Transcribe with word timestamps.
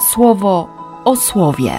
słowo 0.00 0.68
o 1.04 1.16
słowie. 1.16 1.72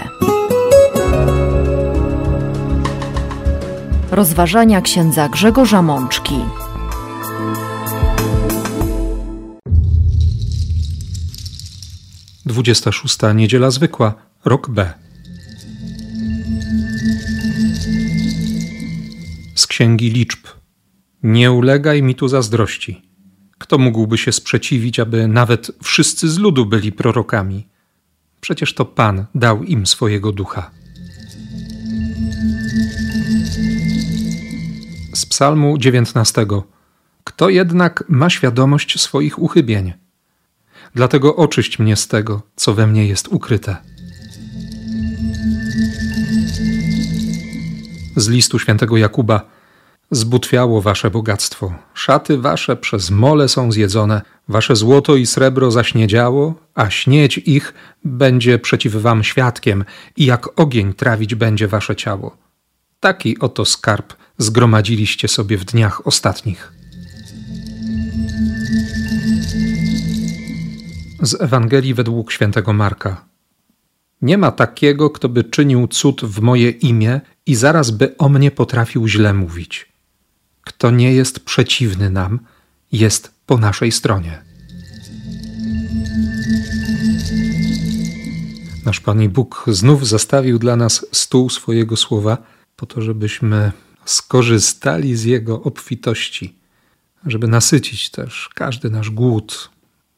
Rozważania 4.12 4.82
księdza 4.82 5.30
Grzegorza 5.30 5.82
Mączki. 5.82 6.36
Dwudziesta 12.46 12.92
szósta 12.92 13.34
niedziela 13.34 13.72
zwykła, 13.72 14.14
rok 14.46 14.70
B. 14.70 14.94
Z 19.56 19.68
księgi 19.68 20.10
liczb. 20.10 20.40
Nie 21.24 21.52
ulegaj 21.52 22.04
mi 22.04 22.16
tu 22.16 22.28
zazdrości. 22.28 23.02
Kto 23.58 23.78
mógłby 23.78 24.18
się 24.18 24.32
sprzeciwić, 24.32 25.00
aby 25.00 25.28
nawet 25.28 25.72
wszyscy 25.84 26.30
z 26.30 26.38
ludu 26.38 26.66
byli 26.66 26.92
prorokami? 26.92 27.69
Przecież 28.42 28.74
to 28.74 28.86
Pan 28.86 29.26
dał 29.36 29.64
im 29.64 29.86
swojego 29.86 30.32
ducha. 30.32 30.72
Z 35.14 35.26
Psalmu 35.26 35.78
19. 35.78 36.46
Kto 37.24 37.50
jednak 37.50 38.04
ma 38.10 38.30
świadomość 38.30 39.02
swoich 39.02 39.40
uchybień? 39.40 39.94
Dlatego 40.96 41.36
oczyść 41.36 41.80
mnie 41.80 41.96
z 41.96 42.08
tego, 42.08 42.42
co 42.56 42.74
we 42.74 42.88
mnie 42.88 43.08
jest 43.08 43.28
ukryte. 43.28 43.78
Z 48.16 48.28
listu 48.28 48.60
świętego 48.60 48.98
Jakuba 48.98 49.59
Zbutwiało 50.12 50.82
wasze 50.82 51.12
bogactwo, 51.12 51.74
szaty 51.94 52.38
wasze 52.38 52.76
przez 52.76 53.12
mole 53.12 53.50
są 53.50 53.72
zjedzone, 53.72 54.22
wasze 54.48 54.76
złoto 54.76 55.16
i 55.16 55.26
srebro 55.26 55.72
zaśniedziało, 55.72 56.56
a 56.76 56.90
śnieć 56.90 57.38
ich 57.38 57.74
będzie 58.04 58.60
przeciw 58.60 58.96
wam 58.96 59.24
świadkiem 59.24 59.86
i 60.18 60.26
jak 60.26 60.60
ogień 60.60 60.94
trawić 60.94 61.36
będzie 61.36 61.68
wasze 61.68 61.96
ciało. 61.96 62.38
Taki 63.00 63.40
oto 63.40 63.66
skarb 63.66 64.14
zgromadziliście 64.38 65.28
sobie 65.28 65.58
w 65.58 65.66
dniach 65.66 66.08
ostatnich. 66.08 66.74
Z 71.22 71.42
Ewangelii 71.42 71.94
według 71.94 72.32
świętego 72.32 72.74
Marka. 72.74 73.26
Nie 74.22 74.38
ma 74.38 74.52
takiego, 74.52 75.10
kto 75.10 75.30
by 75.30 75.44
czynił 75.44 75.88
cud 75.88 76.22
w 76.24 76.42
moje 76.42 76.70
imię 76.70 77.22
i 77.46 77.56
zaraz 77.56 77.92
by 77.92 78.18
o 78.18 78.30
mnie 78.30 78.52
potrafił 78.52 79.08
źle 79.08 79.34
mówić. 79.34 79.89
Kto 80.70 80.92
nie 80.92 81.14
jest 81.14 81.40
przeciwny 81.40 82.10
nam, 82.10 82.40
jest 82.92 83.32
po 83.46 83.58
naszej 83.58 83.92
stronie. 83.92 84.42
Nasz 88.86 89.00
Pan 89.00 89.22
i 89.22 89.30
Bóg 89.30 89.66
znów 89.68 90.08
zastawił 90.08 90.60
dla 90.60 90.76
nas 90.76 91.06
stół 91.12 91.50
swojego 91.50 91.98
słowa, 91.98 92.38
po 92.76 92.86
to, 92.86 93.02
żebyśmy 93.02 93.72
skorzystali 94.06 95.16
z 95.16 95.24
Jego 95.24 95.62
obfitości, 95.62 96.56
żeby 97.26 97.48
nasycić 97.48 98.10
też 98.10 98.50
każdy 98.54 98.90
nasz 98.90 99.10
głód. 99.10 99.70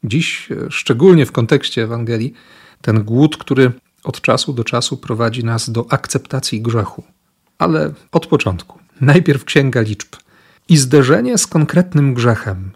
Dziś, 0.04 0.48
szczególnie 0.70 1.26
w 1.26 1.32
kontekście 1.32 1.82
Ewangelii, 1.82 2.34
ten 2.80 3.04
głód, 3.04 3.36
który 3.36 3.72
od 4.04 4.20
czasu 4.20 4.52
do 4.52 4.64
czasu 4.64 4.96
prowadzi 4.96 5.44
nas 5.44 5.70
do 5.70 5.86
akceptacji 5.92 6.62
grzechu. 6.62 7.04
Ale 7.58 7.92
od 8.12 8.26
początku. 8.26 8.78
Najpierw 9.00 9.44
Księga 9.44 9.80
Liczb 9.80 10.21
i 10.72 10.76
zderzenie 10.76 11.38
z 11.38 11.46
konkretnym 11.46 12.14
grzechem. 12.14 12.70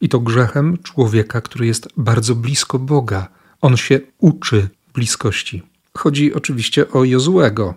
I 0.00 0.08
to 0.08 0.20
grzechem 0.20 0.78
człowieka, 0.82 1.40
który 1.40 1.66
jest 1.66 1.88
bardzo 1.96 2.34
blisko 2.34 2.78
Boga. 2.78 3.28
On 3.60 3.76
się 3.76 4.00
uczy 4.18 4.68
bliskości. 4.94 5.62
Chodzi 5.94 6.34
oczywiście 6.34 6.90
o 6.90 7.04
Jozłego. 7.04 7.74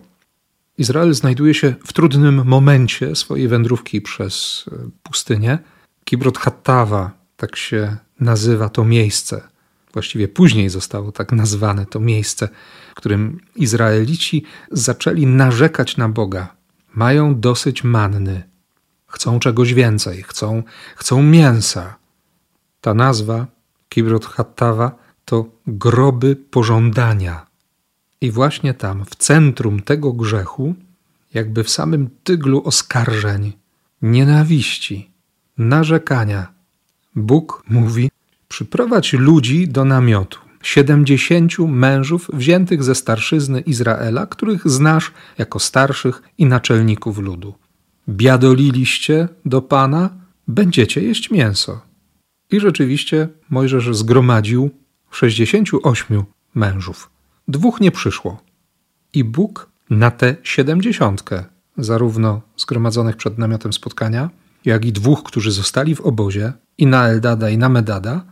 Izrael 0.78 1.14
znajduje 1.14 1.54
się 1.54 1.74
w 1.86 1.92
trudnym 1.92 2.44
momencie 2.44 3.16
swojej 3.16 3.48
wędrówki 3.48 4.00
przez 4.00 4.64
e, 4.72 4.90
pustynię. 5.02 5.58
Kibrot 6.04 6.38
Hattawa, 6.38 7.10
tak 7.36 7.56
się 7.56 7.96
nazywa 8.20 8.68
to 8.68 8.84
miejsce. 8.84 9.40
Właściwie 9.92 10.28
później 10.28 10.68
zostało 10.68 11.12
tak 11.12 11.32
nazwane 11.32 11.86
to 11.86 12.00
miejsce, 12.00 12.48
w 12.90 12.94
którym 12.94 13.40
Izraelici 13.56 14.44
zaczęli 14.70 15.26
narzekać 15.26 15.96
na 15.96 16.08
Boga. 16.08 16.54
Mają 16.94 17.40
dosyć 17.40 17.84
manny, 17.84 18.51
chcą 19.12 19.38
czegoś 19.38 19.74
więcej, 19.74 20.22
chcą, 20.22 20.62
chcą 20.96 21.22
mięsa. 21.22 21.96
Ta 22.80 22.94
nazwa, 22.94 23.46
Kibrot 23.88 24.26
Hattawa, 24.26 24.92
to 25.24 25.44
groby 25.66 26.36
pożądania. 26.36 27.46
I 28.20 28.30
właśnie 28.30 28.74
tam, 28.74 29.04
w 29.04 29.14
centrum 29.16 29.82
tego 29.82 30.12
grzechu, 30.12 30.74
jakby 31.34 31.64
w 31.64 31.70
samym 31.70 32.10
tyglu 32.24 32.62
oskarżeń, 32.64 33.52
nienawiści, 34.02 35.10
narzekania, 35.58 36.52
Bóg 37.14 37.62
mówi: 37.68 38.10
Przyprowadź 38.48 39.12
ludzi 39.12 39.68
do 39.68 39.84
namiotu, 39.84 40.38
siedemdziesięciu 40.62 41.68
mężów 41.68 42.30
wziętych 42.32 42.84
ze 42.84 42.94
starszyzny 42.94 43.60
Izraela, 43.60 44.26
których 44.26 44.68
znasz 44.68 45.12
jako 45.38 45.58
starszych 45.58 46.22
i 46.38 46.46
naczelników 46.46 47.18
ludu 47.18 47.54
biadoliliście 48.08 49.28
do 49.44 49.62
Pana, 49.62 50.10
będziecie 50.48 51.02
jeść 51.02 51.30
mięso. 51.30 51.80
I 52.50 52.60
rzeczywiście 52.60 53.28
Mojżesz 53.50 53.96
zgromadził 53.96 54.70
sześćdziesięciu 55.10 55.80
ośmiu 55.82 56.24
mężów. 56.54 57.10
Dwóch 57.48 57.80
nie 57.80 57.90
przyszło. 57.90 58.42
I 59.14 59.24
Bóg 59.24 59.70
na 59.90 60.10
tę 60.10 60.36
siedemdziesiątkę, 60.42 61.44
zarówno 61.78 62.40
zgromadzonych 62.56 63.16
przed 63.16 63.38
namiotem 63.38 63.72
spotkania, 63.72 64.30
jak 64.64 64.84
i 64.84 64.92
dwóch, 64.92 65.22
którzy 65.22 65.52
zostali 65.52 65.94
w 65.94 66.00
obozie, 66.00 66.52
i 66.78 66.86
na 66.86 67.08
Eldada, 67.08 67.50
i 67.50 67.58
na 67.58 67.68
Medada, 67.68 68.24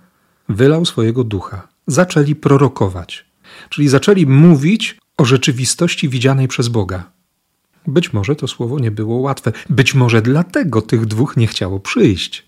wylał 0.49 0.85
swojego 0.85 1.25
ducha. 1.25 1.69
Zaczęli 1.87 2.35
prorokować, 2.35 3.27
czyli 3.69 3.89
zaczęli 3.89 4.27
mówić 4.27 4.99
o 5.17 5.25
rzeczywistości 5.25 6.09
widzianej 6.09 6.49
przez 6.49 6.69
Boga. 6.69 7.11
Być 7.87 8.13
może 8.13 8.37
to 8.37 8.49
słowo 8.49 8.79
nie 8.79 8.91
było 8.91 9.17
łatwe. 9.17 9.53
Być 9.71 9.95
może 9.95 10.23
dlatego 10.23 10.83
tych 10.83 11.07
dwóch 11.07 11.37
nie 11.37 11.47
chciało 11.47 11.81
przyjść, 11.81 12.47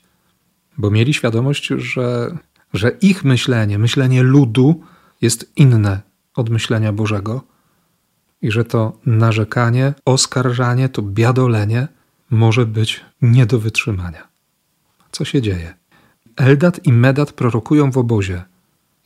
bo 0.79 0.91
mieli 0.91 1.15
świadomość, 1.15 1.67
że, 1.67 2.39
że 2.75 2.91
ich 3.01 3.25
myślenie, 3.25 3.79
myślenie 3.79 4.23
ludu 4.23 4.81
jest 5.21 5.53
inne 5.57 6.01
od 6.37 6.51
myślenia 6.51 6.93
Bożego 6.93 7.45
i 8.43 8.51
że 8.51 8.65
to 8.65 8.99
narzekanie, 9.07 9.95
oskarżanie, 10.05 10.89
to 10.89 11.03
biadolenie 11.03 11.89
może 12.31 12.67
być 12.67 13.01
nie 13.23 13.47
do 13.47 13.59
wytrzymania. 13.59 14.29
Co 15.13 15.25
się 15.25 15.43
dzieje? 15.43 15.75
Eldad 16.37 16.87
i 16.87 16.93
Medad 16.93 17.33
prorokują 17.33 17.91
w 17.91 17.99
obozie. 17.99 18.43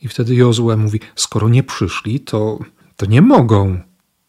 I 0.01 0.07
wtedy 0.07 0.35
Jozue 0.35 0.77
mówi: 0.77 0.99
Skoro 1.15 1.49
nie 1.49 1.63
przyszli, 1.63 2.19
to, 2.19 2.59
to 2.95 3.05
nie 3.05 3.21
mogą 3.21 3.79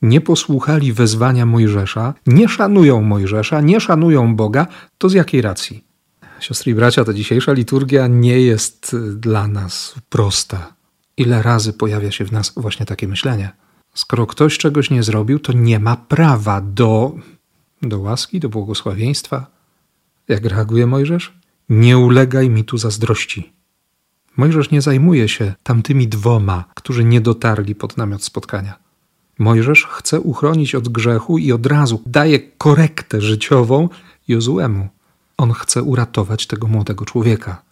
nie 0.03 0.21
posłuchali 0.21 0.93
wezwania 0.93 1.47
Mojżesza, 1.47 2.15
nie 2.27 2.49
szanują 2.49 3.03
Mojżesza, 3.03 3.61
nie 3.61 3.81
szanują 3.81 4.37
Boga, 4.37 4.67
to 4.99 5.09
z 5.09 5.13
jakiej 5.13 5.43
racji? 5.43 5.85
Siostry 6.41 6.73
i 6.73 6.75
bracia, 6.75 7.05
ta 7.05 7.13
dzisiejsza 7.13 7.53
liturgia 7.53 8.07
nie 8.07 8.41
jest 8.41 8.97
dla 9.15 9.49
nas 9.49 9.95
prosta. 10.09 10.73
Ile 11.17 11.43
razy 11.43 11.73
pojawia 11.73 12.11
się 12.11 12.25
w 12.25 12.33
nas 12.33 12.53
właśnie 12.57 12.87
takie 12.87 13.09
myślenie? 13.09 13.51
Skoro 13.95 14.27
ktoś 14.27 14.59
czegoś 14.59 14.91
nie 14.91 15.03
zrobił, 15.03 15.39
to 15.39 15.53
nie 15.53 15.79
ma 15.79 15.97
prawa 15.97 16.61
do, 16.61 17.13
do 17.83 17.99
łaski, 17.99 18.41
do 18.41 18.49
błogosławieństwa. 18.49 19.47
Jak 20.29 20.45
reaguje 20.45 20.87
Mojżesz? 20.87 21.39
Nie 21.69 21.99
ulegaj 21.99 22.51
mi 22.51 22.65
tu 22.65 22.79
zazdrości. 22.79 23.53
Mojżesz 24.37 24.71
nie 24.71 24.83
zajmuje 24.83 25.29
się 25.29 25.55
tamtymi 25.63 26.09
dwoma, 26.09 26.65
którzy 26.75 27.05
nie 27.05 27.21
dotarli 27.21 27.75
pod 27.75 27.97
namiot 27.97 28.25
spotkania. 28.25 28.88
Mojżesz 29.39 29.87
chce 29.87 30.21
uchronić 30.21 30.75
od 30.75 30.89
grzechu 30.89 31.39
i 31.39 31.53
od 31.53 31.67
razu 31.67 32.03
daje 32.07 32.39
korektę 32.39 33.21
życiową 33.21 33.89
Jozuemu. 34.29 34.89
On 35.37 35.53
chce 35.53 35.83
uratować 35.83 36.47
tego 36.47 36.67
młodego 36.67 37.05
człowieka. 37.05 37.63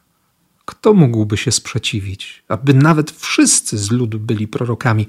Kto 0.64 0.94
mógłby 0.94 1.36
się 1.36 1.52
sprzeciwić, 1.52 2.42
aby 2.48 2.74
nawet 2.74 3.10
wszyscy 3.10 3.78
z 3.78 3.90
ludu 3.90 4.18
byli 4.18 4.48
prorokami? 4.48 5.06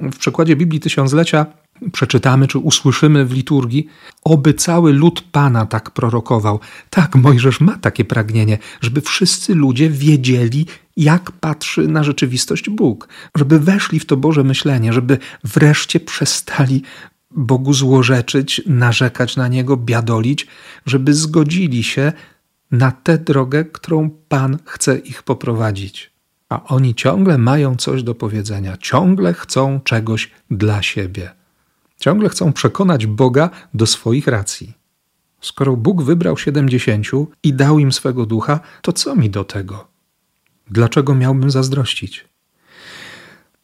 W 0.00 0.18
przekładzie 0.18 0.56
Biblii 0.56 0.80
Tysiąclecia 0.80 1.46
przeczytamy 1.92 2.46
czy 2.46 2.58
usłyszymy 2.58 3.24
w 3.24 3.32
liturgii, 3.32 3.86
oby 4.24 4.54
cały 4.54 4.92
lud 4.92 5.20
Pana 5.32 5.66
tak 5.66 5.90
prorokował. 5.90 6.60
Tak, 6.90 7.14
Mojżesz 7.14 7.60
ma 7.60 7.78
takie 7.78 8.04
pragnienie, 8.04 8.58
żeby 8.80 9.00
wszyscy 9.00 9.54
ludzie 9.54 9.90
wiedzieli, 9.90 10.66
jak 10.96 11.32
patrzy 11.32 11.88
na 11.88 12.04
rzeczywistość 12.04 12.70
Bóg, 12.70 13.08
żeby 13.36 13.60
weszli 13.60 14.00
w 14.00 14.06
to 14.06 14.16
Boże 14.16 14.44
myślenie, 14.44 14.92
żeby 14.92 15.18
wreszcie 15.44 16.00
przestali 16.00 16.82
Bogu 17.30 17.72
złorzeczyć, 17.72 18.62
narzekać 18.66 19.36
na 19.36 19.48
Niego, 19.48 19.76
biadolić, 19.76 20.46
żeby 20.86 21.14
zgodzili 21.14 21.82
się 21.82 22.12
na 22.70 22.92
tę 22.92 23.18
drogę, 23.18 23.64
którą 23.64 24.10
Pan 24.28 24.58
chce 24.64 24.98
ich 24.98 25.22
poprowadzić. 25.22 26.17
A 26.48 26.64
oni 26.64 26.94
ciągle 26.94 27.38
mają 27.38 27.76
coś 27.76 28.02
do 28.02 28.14
powiedzenia, 28.14 28.76
ciągle 28.76 29.34
chcą 29.34 29.80
czegoś 29.80 30.30
dla 30.50 30.82
siebie. 30.82 31.30
Ciągle 32.00 32.28
chcą 32.28 32.52
przekonać 32.52 33.06
Boga 33.06 33.50
do 33.74 33.86
swoich 33.86 34.26
racji. 34.26 34.74
Skoro 35.40 35.76
Bóg 35.76 36.02
wybrał 36.02 36.38
siedemdziesięciu 36.38 37.28
i 37.42 37.54
dał 37.54 37.78
im 37.78 37.92
swego 37.92 38.26
ducha, 38.26 38.60
to 38.82 38.92
co 38.92 39.16
mi 39.16 39.30
do 39.30 39.44
tego? 39.44 39.88
Dlaczego 40.70 41.14
miałbym 41.14 41.50
zazdrościć? 41.50 42.28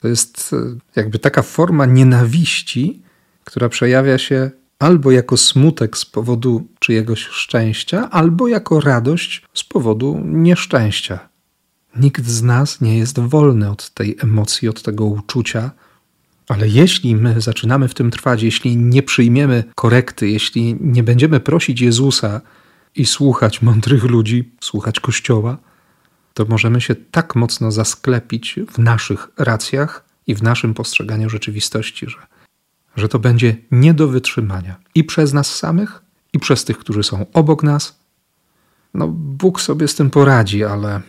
To 0.01 0.09
jest 0.09 0.53
e, 0.53 0.57
jakby 0.97 1.19
taka 1.19 1.43
forma 1.43 1.87
nienawiści, 1.87 3.03
która 3.45 3.69
przejawia 3.69 4.19
się 4.19 4.51
albo 4.79 5.11
jako 5.11 5.37
smutek 5.37 5.97
z 5.99 6.07
powodu 6.07 6.67
czyjegoś 6.79 7.21
szczęścia, 7.21 8.11
albo 8.11 8.49
jako 8.49 8.81
radość 8.81 9.43
z 9.55 9.65
powodu 9.65 10.21
nieszczęścia. 10.25 11.29
Nikt 11.97 12.27
z 12.27 12.43
nas 12.43 12.81
nie 12.81 12.99
jest 12.99 13.21
wolny 13.21 13.71
od 13.71 13.91
tej 13.91 14.17
emocji, 14.23 14.69
od 14.69 14.83
tego 14.83 15.05
uczucia, 15.05 15.71
ale 16.49 16.69
jeśli 16.69 17.17
my 17.17 17.41
zaczynamy 17.41 17.89
w 17.89 17.95
tym 17.95 18.11
trwać, 18.11 18.43
jeśli 18.43 18.77
nie 18.77 19.03
przyjmiemy 19.03 19.65
korekty, 19.75 20.29
jeśli 20.29 20.77
nie 20.81 21.03
będziemy 21.03 21.41
prosić 21.41 21.81
Jezusa 21.81 22.41
i 22.95 23.07
słuchać 23.07 23.63
mądrych 23.63 24.05
ludzi, 24.05 24.53
słuchać 24.61 25.01
Kościoła, 25.01 25.59
to 26.35 26.45
możemy 26.49 26.81
się 26.81 26.95
tak 26.95 27.37
mocno 27.37 27.73
zasklepić 27.73 28.59
w 28.73 28.79
naszych 28.79 29.29
racjach 29.39 30.05
i 30.27 30.35
w 30.35 30.43
naszym 30.43 30.75
postrzeganiu 30.75 31.31
rzeczywistości, 31.31 32.07
że, 32.09 32.19
że 32.97 33.09
to 33.09 33.19
będzie 33.19 33.57
nie 33.71 33.95
do 33.95 34.09
wytrzymania 34.09 34.77
i 34.95 35.05
przez 35.05 35.33
nas 35.33 35.57
samych, 35.57 36.03
i 36.33 36.39
przez 36.39 36.65
tych, 36.65 36.79
którzy 36.79 37.03
są 37.03 37.27
obok 37.33 37.63
nas. 37.63 37.99
No, 38.95 39.09
Bóg 39.09 39.61
sobie 39.61 39.89
z 39.89 39.95
tym 39.95 40.11
poradzi, 40.11 40.65
ale, 40.65 41.01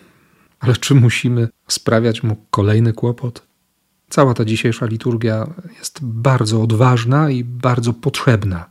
ale 0.60 0.74
czy 0.74 0.96
musimy 0.96 1.48
sprawiać 1.68 2.24
mu 2.24 2.36
kolejny 2.52 2.94
kłopot? 2.94 3.48
Cała 4.10 4.34
ta 4.34 4.46
dzisiejsza 4.46 4.86
liturgia 4.86 5.48
jest 5.80 6.00
bardzo 6.02 6.62
odważna 6.62 7.30
i 7.30 7.44
bardzo 7.44 7.94
potrzebna. 7.94 8.70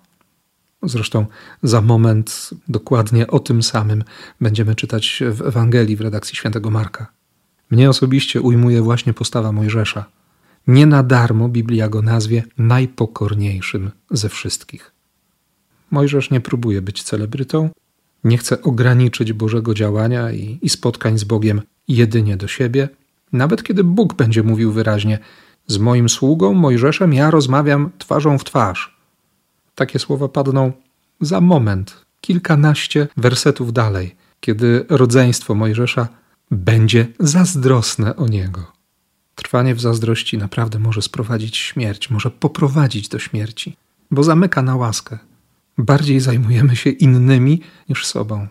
Zresztą 0.82 1.26
za 1.62 1.80
moment 1.80 2.50
dokładnie 2.68 3.26
o 3.26 3.38
tym 3.38 3.62
samym 3.62 4.04
będziemy 4.40 4.74
czytać 4.74 5.22
w 5.30 5.42
Ewangelii 5.42 5.96
w 5.96 6.00
redakcji 6.00 6.36
świętego 6.36 6.70
Marka. 6.70 7.06
Mnie 7.70 7.90
osobiście 7.90 8.40
ujmuje 8.40 8.82
właśnie 8.82 9.14
postawa 9.14 9.52
Mojżesza. 9.52 10.04
Nie 10.66 10.86
na 10.86 11.02
darmo 11.02 11.48
Biblia 11.48 11.88
go 11.88 12.02
nazwie 12.02 12.42
najpokorniejszym 12.58 13.90
ze 14.10 14.28
wszystkich. 14.28 14.92
Mojżesz 15.90 16.30
nie 16.30 16.40
próbuje 16.40 16.82
być 16.82 17.02
celebrytą, 17.02 17.70
nie 18.24 18.38
chce 18.38 18.62
ograniczyć 18.62 19.32
Bożego 19.32 19.74
działania 19.74 20.32
i, 20.32 20.58
i 20.62 20.68
spotkań 20.68 21.18
z 21.18 21.24
Bogiem 21.24 21.62
jedynie 21.88 22.36
do 22.36 22.48
siebie– 22.48 22.88
nawet 23.34 23.62
kiedy 23.62 23.84
Bóg 23.84 24.14
będzie 24.14 24.42
mówił 24.42 24.72
wyraźnie: 24.72 25.18
Z 25.66 25.78
moim 25.78 26.08
sługą 26.08 26.54
Mojżeszem 26.54 27.12
ja 27.12 27.30
rozmawiam 27.30 27.90
twarzą 27.98 28.38
w 28.38 28.44
twarz. 28.44 28.96
Takie 29.74 29.98
słowa 29.98 30.28
padną 30.28 30.72
za 31.20 31.40
moment, 31.40 32.04
kilkanaście 32.20 33.08
wersetów 33.16 33.72
dalej, 33.72 34.16
kiedy 34.40 34.86
rodzeństwo 34.88 35.54
Mojżesza 35.54 36.08
będzie 36.50 37.06
zazdrosne 37.20 38.16
o 38.16 38.28
niego. 38.28 38.72
Trwanie 39.34 39.74
w 39.74 39.80
zazdrości 39.80 40.38
naprawdę 40.38 40.78
może 40.78 41.02
sprowadzić 41.02 41.56
śmierć, 41.56 42.10
może 42.10 42.30
poprowadzić 42.30 43.08
do 43.08 43.18
śmierci, 43.18 43.76
bo 44.10 44.22
zamyka 44.22 44.62
na 44.62 44.76
łaskę. 44.76 45.18
Bardziej 45.78 46.20
zajmujemy 46.20 46.76
się 46.76 46.90
innymi 46.90 47.60
niż 47.88 48.06
sobą. 48.06 48.48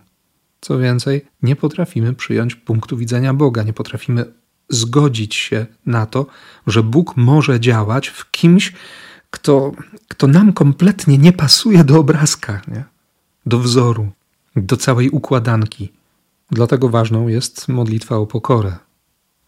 Co 0.63 0.77
więcej, 0.77 1.25
nie 1.42 1.56
potrafimy 1.56 2.13
przyjąć 2.13 2.56
punktu 2.56 2.98
widzenia 2.98 3.33
Boga, 3.33 3.63
nie 3.63 3.74
potrafimy 3.74 4.25
zgodzić 4.69 5.36
się 5.36 5.65
na 5.86 6.06
to, 6.06 6.25
że 6.68 6.83
Bóg 6.83 7.18
może 7.18 7.60
działać 7.60 8.07
w 8.07 8.31
kimś, 8.31 8.74
kto, 9.30 9.71
kto 10.07 10.27
nam 10.27 10.54
kompletnie 10.54 11.18
nie 11.18 11.33
pasuje 11.33 11.83
do 11.83 12.00
obrazka, 12.00 12.62
nie? 12.68 12.83
do 13.45 13.60
wzoru, 13.60 14.07
do 14.56 14.77
całej 14.77 15.10
układanki. 15.10 15.92
Dlatego 16.51 16.89
ważną 16.89 17.27
jest 17.27 17.68
modlitwa 17.68 18.16
o 18.16 18.25
pokorę. 18.25 18.75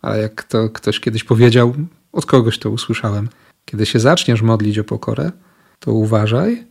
A 0.02 0.16
jak 0.16 0.44
to 0.44 0.70
ktoś 0.70 1.00
kiedyś 1.00 1.24
powiedział, 1.24 1.76
od 2.12 2.26
kogoś 2.26 2.60
to 2.60 2.70
usłyszałem, 2.70 3.30
kiedy 3.66 3.86
się 3.86 4.00
zaczniesz 4.00 4.42
modlić 4.42 4.80
o 4.80 4.84
pokorę, 4.84 5.32
to 5.80 5.92
uważaj, 5.92 6.64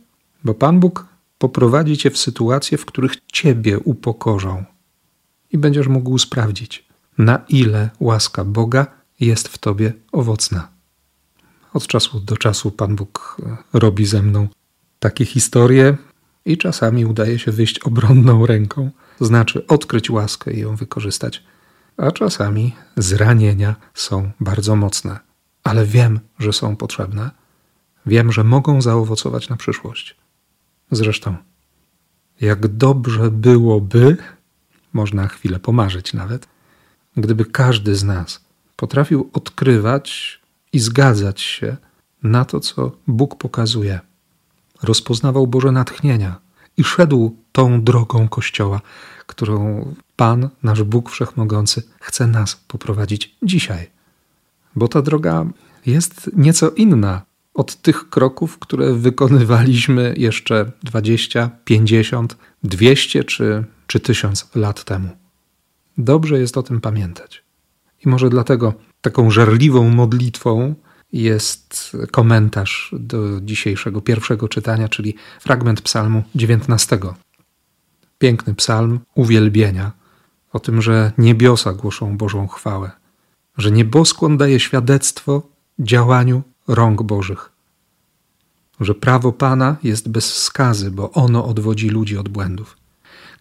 bo 0.43 0.53
Pan 0.53 0.79
Bóg 0.79 1.14
poprowadzi 1.37 1.97
cię 1.97 2.09
w 2.11 2.17
sytuacje, 2.17 2.77
w 2.77 2.85
których 2.85 3.15
ciebie 3.31 3.79
upokorzą 3.79 4.65
i 5.51 5.57
będziesz 5.57 5.87
mógł 5.87 6.17
sprawdzić, 6.17 6.85
na 7.17 7.45
ile 7.49 7.89
łaska 7.99 8.45
Boga 8.45 8.87
jest 9.19 9.47
w 9.47 9.57
tobie 9.57 9.93
owocna. 10.11 10.67
Od 11.73 11.87
czasu 11.87 12.19
do 12.19 12.37
czasu 12.37 12.71
Pan 12.71 12.95
Bóg 12.95 13.37
e, 13.45 13.57
robi 13.79 14.05
ze 14.05 14.21
mną 14.21 14.47
takie 14.99 15.25
historie 15.25 15.97
i 16.45 16.57
czasami 16.57 17.05
udaje 17.05 17.39
się 17.39 17.51
wyjść 17.51 17.79
obronną 17.79 18.45
ręką, 18.45 18.91
znaczy 19.21 19.67
odkryć 19.67 20.09
łaskę 20.09 20.53
i 20.53 20.59
ją 20.59 20.75
wykorzystać, 20.75 21.43
a 21.97 22.11
czasami 22.11 22.75
zranienia 22.97 23.75
są 23.93 24.31
bardzo 24.39 24.75
mocne, 24.75 25.19
ale 25.63 25.85
wiem, 25.85 26.19
że 26.39 26.53
są 26.53 26.75
potrzebne, 26.75 27.31
wiem, 28.05 28.31
że 28.31 28.43
mogą 28.43 28.81
zaowocować 28.81 29.49
na 29.49 29.57
przyszłość. 29.57 30.15
Zresztą, 30.91 31.35
jak 32.41 32.67
dobrze 32.67 33.31
byłoby, 33.31 34.17
można 34.93 35.27
chwilę 35.27 35.59
pomarzyć 35.59 36.13
nawet, 36.13 36.47
gdyby 37.17 37.45
każdy 37.45 37.95
z 37.95 38.03
nas 38.03 38.45
potrafił 38.75 39.29
odkrywać 39.33 40.39
i 40.73 40.79
zgadzać 40.79 41.41
się 41.41 41.77
na 42.23 42.45
to, 42.45 42.59
co 42.59 42.91
Bóg 43.07 43.37
pokazuje, 43.37 43.99
rozpoznawał 44.83 45.47
Boże 45.47 45.71
natchnienia 45.71 46.35
i 46.77 46.83
szedł 46.83 47.37
tą 47.51 47.83
drogą 47.83 48.27
Kościoła, 48.27 48.81
którą 49.27 49.85
Pan, 50.15 50.49
nasz 50.63 50.83
Bóg 50.83 51.09
Wszechmogący, 51.09 51.83
chce 51.99 52.27
nas 52.27 52.55
poprowadzić 52.55 53.35
dzisiaj. 53.43 53.89
Bo 54.75 54.87
ta 54.87 55.01
droga 55.01 55.45
jest 55.85 56.31
nieco 56.33 56.69
inna 56.69 57.21
od 57.55 57.75
tych 57.75 58.09
kroków, 58.09 58.59
które 58.59 58.93
wykonywaliśmy 58.93 60.13
jeszcze 60.17 60.71
20, 60.83 61.49
50, 61.65 62.37
200 62.63 63.23
czy, 63.23 63.63
czy 63.87 63.99
1000 63.99 64.49
lat 64.55 64.83
temu. 64.83 65.09
Dobrze 65.97 66.39
jest 66.39 66.57
o 66.57 66.63
tym 66.63 66.81
pamiętać. 66.81 67.43
I 68.05 68.09
może 68.09 68.29
dlatego 68.29 68.73
taką 69.01 69.31
żarliwą 69.31 69.89
modlitwą 69.89 70.75
jest 71.13 71.97
komentarz 72.11 72.95
do 72.99 73.41
dzisiejszego 73.41 74.01
pierwszego 74.01 74.47
czytania, 74.47 74.89
czyli 74.89 75.15
fragment 75.39 75.81
Psalmu 75.81 76.23
19. 76.35 76.99
Piękny 78.17 78.55
psalm 78.55 78.99
uwielbienia 79.15 79.91
o 80.53 80.59
tym, 80.59 80.81
że 80.81 81.11
niebiosa 81.17 81.73
głoszą 81.73 82.17
Bożą 82.17 82.47
chwałę, 82.47 82.91
że 83.57 83.71
nieboskłon 83.71 84.37
daje 84.37 84.59
świadectwo 84.59 85.41
działaniu 85.79 86.43
rąk 86.67 87.03
Bożych, 87.03 87.51
że 88.79 88.95
prawo 88.95 89.31
Pana 89.31 89.75
jest 89.83 90.09
bez 90.09 90.33
skazy, 90.43 90.91
bo 90.91 91.11
ono 91.11 91.45
odwodzi 91.45 91.89
ludzi 91.89 92.17
od 92.17 92.29
błędów. 92.29 92.77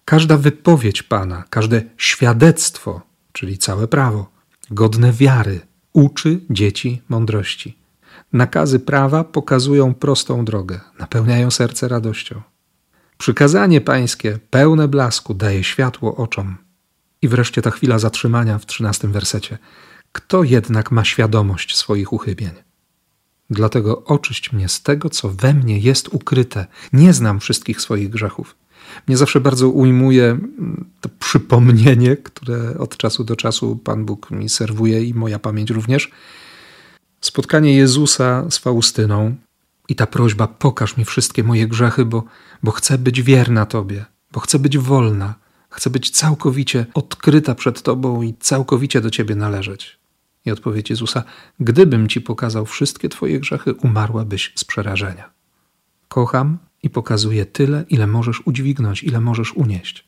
Każda 0.04 0.36
wypowiedź 0.36 1.02
Pana, 1.02 1.44
każde 1.50 1.82
świadectwo, 1.96 3.00
czyli 3.32 3.58
całe 3.58 3.88
prawo, 3.88 4.30
godne 4.70 5.12
wiary, 5.12 5.60
uczy 5.92 6.40
dzieci 6.50 7.02
mądrości. 7.08 7.78
Nakazy 8.32 8.80
prawa 8.80 9.24
pokazują 9.24 9.94
prostą 9.94 10.44
drogę, 10.44 10.80
napełniają 10.98 11.50
serce 11.50 11.88
radością. 11.88 12.42
Przykazanie 13.18 13.80
pańskie, 13.80 14.38
pełne 14.50 14.88
blasku, 14.88 15.34
daje 15.34 15.64
światło 15.64 16.16
oczom. 16.16 16.56
I 17.22 17.28
wreszcie 17.28 17.62
ta 17.62 17.70
chwila 17.70 17.98
zatrzymania 17.98 18.58
w 18.58 18.66
trzynastym 18.66 19.12
wersecie. 19.12 19.58
Kto 20.12 20.42
jednak 20.42 20.90
ma 20.90 21.04
świadomość 21.04 21.76
swoich 21.76 22.12
uchybień? 22.12 22.50
Dlatego 23.54 24.04
oczyść 24.04 24.52
mnie 24.52 24.68
z 24.68 24.82
tego, 24.82 25.10
co 25.10 25.28
we 25.28 25.54
mnie 25.54 25.78
jest 25.78 26.08
ukryte. 26.08 26.66
Nie 26.92 27.12
znam 27.12 27.40
wszystkich 27.40 27.80
swoich 27.80 28.10
grzechów. 28.10 28.56
Mnie 29.06 29.16
zawsze 29.16 29.40
bardzo 29.40 29.68
ujmuje 29.68 30.24
mm, 30.24 30.84
to 31.00 31.08
przypomnienie, 31.18 32.16
które 32.16 32.78
od 32.78 32.96
czasu 32.96 33.24
do 33.24 33.36
czasu 33.36 33.76
Pan 33.76 34.04
Bóg 34.04 34.30
mi 34.30 34.48
serwuje 34.48 35.04
i 35.04 35.14
moja 35.14 35.38
pamięć 35.38 35.70
również. 35.70 36.10
Spotkanie 37.20 37.76
Jezusa 37.76 38.50
z 38.50 38.58
Faustyną 38.58 39.34
i 39.88 39.94
ta 39.94 40.06
prośba: 40.06 40.46
pokaż 40.46 40.96
mi 40.96 41.04
wszystkie 41.04 41.44
moje 41.44 41.68
grzechy, 41.68 42.04
bo, 42.04 42.24
bo 42.62 42.70
chcę 42.70 42.98
być 42.98 43.22
wierna 43.22 43.66
Tobie, 43.66 44.04
bo 44.32 44.40
chcę 44.40 44.58
być 44.58 44.78
wolna, 44.78 45.34
chcę 45.70 45.90
być 45.90 46.10
całkowicie 46.10 46.86
odkryta 46.94 47.54
przed 47.54 47.82
Tobą 47.82 48.22
i 48.22 48.34
całkowicie 48.40 49.00
do 49.00 49.10
Ciebie 49.10 49.34
należeć. 49.34 50.03
I 50.44 50.50
odpowiedź 50.50 50.90
Jezusa: 50.90 51.24
Gdybym 51.60 52.08
Ci 52.08 52.20
pokazał 52.20 52.66
wszystkie 52.66 53.08
Twoje 53.08 53.40
grzechy, 53.40 53.74
umarłabyś 53.74 54.52
z 54.54 54.64
przerażenia. 54.64 55.30
Kocham 56.08 56.58
i 56.82 56.90
pokazuje 56.90 57.46
tyle, 57.46 57.84
ile 57.88 58.06
możesz 58.06 58.46
udźwignąć, 58.46 59.02
ile 59.02 59.20
możesz 59.20 59.52
unieść. 59.52 60.04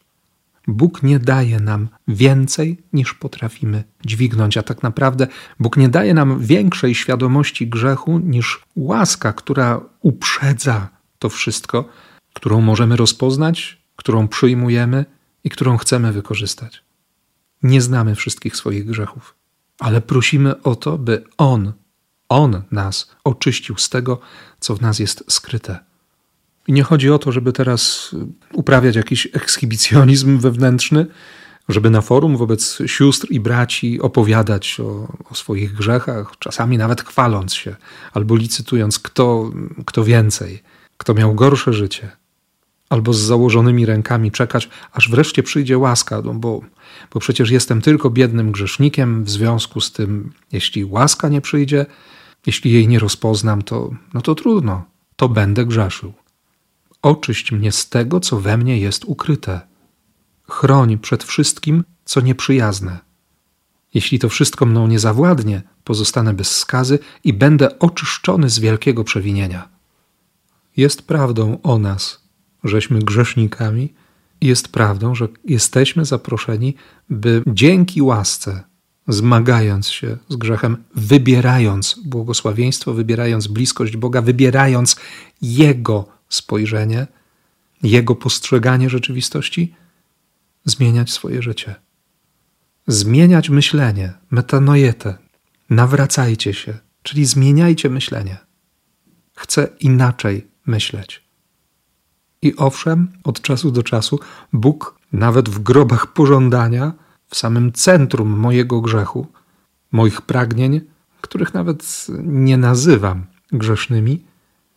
Bóg 0.66 1.02
nie 1.02 1.19
daje 1.19 1.61
nam 1.61 1.88
więcej 2.09 2.76
niż 2.93 3.14
potrafimy 3.14 3.85
dźwignąć, 4.05 4.57
a 4.57 4.62
tak 4.62 4.83
naprawdę 4.83 5.26
Bóg 5.61 5.76
nie 5.76 5.88
daje 5.88 6.14
nam 6.14 6.40
większej 6.40 6.95
świadomości 6.95 7.69
grzechu 7.69 8.19
niż 8.19 8.62
łaska, 8.76 9.33
która 9.33 9.81
uprzedza 10.00 10.88
to 11.19 11.28
wszystko, 11.28 11.88
którą 12.33 12.61
możemy 12.61 12.97
rozpoznać, 12.97 13.83
którą 13.97 14.28
przyjmujemy 14.28 15.05
i 15.45 15.50
którą 15.50 15.76
chcemy 15.76 16.12
wykorzystać. 16.12 16.83
Nie 17.62 17.81
znamy 17.81 18.14
wszystkich 18.14 18.57
swoich 18.57 18.87
grzechów, 18.87 19.35
ale 19.78 20.00
prosimy 20.00 20.62
o 20.62 20.75
to, 20.75 20.99
by 20.99 21.25
On, 21.38 21.73
On 22.28 22.62
nas 22.71 23.11
oczyścił 23.25 23.76
z 23.76 23.88
tego, 23.88 24.18
co 24.61 24.76
w 24.76 24.80
nas 24.80 24.99
jest 24.99 25.25
skryte. 25.28 25.78
I 26.66 26.73
nie 26.73 26.83
chodzi 26.83 27.11
o 27.11 27.18
to, 27.18 27.33
żeby 27.33 27.52
teraz 27.52 28.11
uprawiać 28.52 28.97
jakiś 28.97 29.26
ekshibicjonizm 29.26 30.38
wewnętrzny, 30.38 31.06
żeby 31.68 31.90
na 31.90 32.00
forum 32.00 32.37
wobec 32.37 32.78
sióstr 32.87 33.26
i 33.30 33.40
braci 33.40 34.00
opowiadać 34.00 34.80
o, 34.80 35.09
o, 35.30 35.35
swoich 35.35 35.73
grzechach, 35.75 36.33
czasami 36.38 36.78
nawet 36.78 37.02
chwaląc 37.02 37.54
się 37.54 37.76
albo 38.12 38.37
licytując, 38.37 38.99
kto, 38.99 39.50
kto 39.87 40.04
więcej, 40.04 40.62
kto 40.97 41.14
miał 41.14 41.35
gorsze 41.35 41.73
życie, 41.73 42.11
albo 42.88 43.12
z 43.12 43.19
założonymi 43.19 43.87
rękami 43.87 44.31
czekać, 44.31 44.69
aż 44.93 45.11
wreszcie 45.11 45.43
przyjdzie 45.43 45.78
łaska, 45.78 46.23
no 46.25 46.35
bo, 46.35 46.61
bo 47.12 47.21
przecież 47.21 47.50
jestem 47.50 47.83
tylko 47.83 48.11
biednym 48.11 48.52
grzesznikiem, 48.52 49.25
w 49.25 49.31
związku 49.31 49.81
z 49.81 49.93
tym, 49.93 50.33
jeśli 50.52 50.85
łaska 50.85 51.28
nie 51.28 51.40
przyjdzie, 51.40 51.87
jeśli 52.47 52.73
jej 52.73 52.88
nie 52.88 52.99
rozpoznam, 52.99 53.62
to, 53.62 53.90
no 54.14 54.21
to 54.21 54.35
trudno, 54.35 54.85
to 55.16 55.28
będę 55.28 55.66
grzeszył. 55.66 56.12
Oczyść 57.02 57.52
mnie 57.52 57.73
z 57.73 57.88
tego, 57.88 58.21
co 58.21 58.40
we 58.40 58.57
mnie 58.57 58.78
jest 58.78 59.05
ukryte. 59.05 59.61
Chroń 60.49 60.99
przed 60.99 61.25
wszystkim, 61.25 61.85
co 62.05 62.21
nieprzyjazne. 62.21 62.99
Jeśli 63.95 64.19
to 64.19 64.28
wszystko 64.28 64.66
mną 64.66 64.87
nie 64.87 64.99
zawładnie, 64.99 65.62
pozostanę 65.85 66.35
bez 66.35 66.57
skazy 66.57 66.99
i 67.25 67.33
będę 67.33 67.78
oczyszczony 67.78 68.50
z 68.50 68.59
wielkiego 68.59 69.05
przewinienia. 69.05 69.69
Jest 70.76 71.02
prawdą 71.02 71.59
o 71.62 71.78
nas, 71.78 72.25
żeśmy 72.66 72.99
grzesznikami, 72.99 73.94
jest 74.40 74.68
prawdą, 74.68 75.14
że 75.14 75.28
jesteśmy 75.44 76.04
zaproszeni, 76.04 76.75
by 77.11 77.42
dzięki 77.46 78.02
łasce, 78.02 78.64
zmagając 79.08 79.88
się 79.88 80.16
z 80.28 80.37
grzechem, 80.37 80.76
wybierając 80.94 82.00
błogosławieństwo, 82.04 82.94
wybierając 82.94 83.46
bliskość 83.46 83.96
Boga, 83.96 84.23
wybierając 84.23 84.96
Jego 85.42 86.08
spojrzenie, 86.28 87.06
jego 87.82 88.14
postrzeganie 88.14 88.90
rzeczywistości, 88.90 89.75
zmieniać 90.64 91.12
swoje 91.12 91.42
życie. 91.42 91.75
Zmieniać 92.87 93.50
myślenie, 93.50 94.12
metanojetę. 94.30 95.18
Nawracajcie 95.70 96.54
się, 96.54 96.78
czyli 97.02 97.25
zmieniajcie 97.25 97.90
myślenie. 97.90 98.37
Chcę 99.35 99.68
inaczej 99.80 100.46
myśleć. 100.66 101.25
I 102.46 102.56
owszem, 102.56 103.08
od 103.24 103.40
czasu 103.40 103.70
do 103.70 103.82
czasu 103.82 104.20
Bóg, 104.52 104.98
nawet 105.12 105.48
w 105.48 105.58
grobach 105.58 106.12
pożądania, 106.12 106.92
w 107.28 107.36
samym 107.36 107.72
centrum 107.72 108.28
mojego 108.28 108.80
grzechu, 108.80 109.26
moich 109.92 110.22
pragnień, 110.22 110.80
których 111.20 111.54
nawet 111.54 112.06
nie 112.24 112.56
nazywam 112.56 113.26
grzesznymi, 113.52 114.24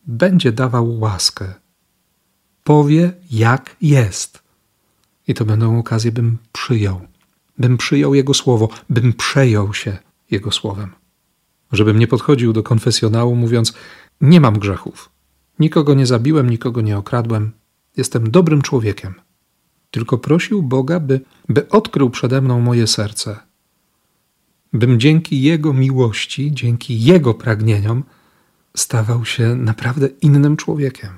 będzie 0.08 0.52
dawał 0.52 1.00
łaskę. 1.00 1.54
Powie, 2.64 3.12
jak 3.32 3.76
jest. 3.82 4.44
I 5.28 5.34
to 5.34 5.46
będą 5.46 5.80
okazje, 5.80 6.12
bym 6.12 6.38
przyjął, 6.52 7.02
bym 7.58 7.78
przyjął 7.78 8.14
Jego 8.16 8.34
słowo, 8.34 8.70
bym 8.90 9.14
przejął 9.14 9.74
się 9.74 9.98
Jego 10.32 10.52
słowem. 10.52 10.90
Żebym 11.72 12.00
nie 12.00 12.08
podchodził 12.08 12.54
do 12.54 12.64
konfesjonału 12.64 13.36
mówiąc: 13.36 13.74
Nie 14.22 14.42
mam 14.42 14.60
grzechów, 14.60 15.10
nikogo 15.60 15.94
nie 15.94 16.06
zabiłem, 16.06 16.50
nikogo 16.50 16.82
nie 16.82 16.98
okradłem, 16.98 17.52
jestem 18.00 18.32
dobrym 18.32 18.62
człowiekiem. 18.62 19.14
Tylko 19.92 20.18
prosił 20.18 20.64
Boga, 20.64 21.00
by, 21.00 21.22
by 21.50 21.70
odkrył 21.70 22.10
przede 22.10 22.42
mną 22.42 22.60
moje 22.60 22.88
serce, 22.88 23.40
bym 24.74 25.00
dzięki 25.00 25.42
Jego 25.42 25.74
miłości, 25.74 26.52
dzięki 26.54 27.02
Jego 27.04 27.34
pragnieniom, 27.34 28.04
stawał 28.78 29.26
się 29.26 29.56
naprawdę 29.56 30.08
innym 30.22 30.58
człowiekiem. 30.58 31.10